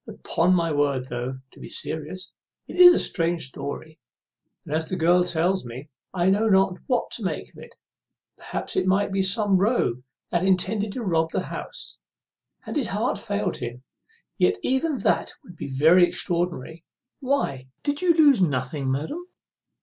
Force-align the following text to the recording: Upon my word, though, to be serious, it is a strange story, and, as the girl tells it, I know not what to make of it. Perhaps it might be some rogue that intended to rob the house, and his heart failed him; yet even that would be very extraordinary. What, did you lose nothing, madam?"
Upon 0.07 0.55
my 0.55 0.71
word, 0.71 1.09
though, 1.09 1.37
to 1.51 1.59
be 1.59 1.69
serious, 1.69 2.33
it 2.67 2.77
is 2.77 2.91
a 2.91 2.97
strange 2.97 3.45
story, 3.47 3.99
and, 4.65 4.73
as 4.73 4.89
the 4.89 4.95
girl 4.95 5.23
tells 5.23 5.63
it, 5.69 5.89
I 6.11 6.27
know 6.27 6.49
not 6.49 6.79
what 6.87 7.11
to 7.11 7.23
make 7.23 7.51
of 7.53 7.59
it. 7.59 7.75
Perhaps 8.35 8.75
it 8.75 8.87
might 8.87 9.11
be 9.11 9.21
some 9.21 9.57
rogue 9.59 10.01
that 10.31 10.43
intended 10.43 10.91
to 10.93 11.03
rob 11.03 11.29
the 11.29 11.43
house, 11.43 11.99
and 12.65 12.75
his 12.75 12.87
heart 12.87 13.19
failed 13.19 13.57
him; 13.57 13.83
yet 14.37 14.57
even 14.63 14.97
that 14.97 15.33
would 15.43 15.55
be 15.55 15.67
very 15.69 16.03
extraordinary. 16.07 16.83
What, 17.19 17.65
did 17.83 18.01
you 18.01 18.15
lose 18.15 18.41
nothing, 18.41 18.91
madam?" 18.91 19.27